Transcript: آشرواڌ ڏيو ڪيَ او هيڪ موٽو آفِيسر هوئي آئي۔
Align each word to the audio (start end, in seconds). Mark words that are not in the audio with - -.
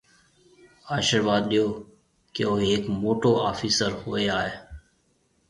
آشرواڌ 0.95 1.43
ڏيو 1.51 1.65
ڪيَ 2.35 2.41
او 2.49 2.53
هيڪ 2.67 2.83
موٽو 3.01 3.31
آفِيسر 3.51 3.89
هوئي 4.01 4.25
آئي۔ 4.41 4.53